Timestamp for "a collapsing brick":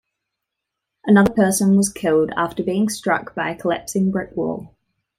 3.51-4.35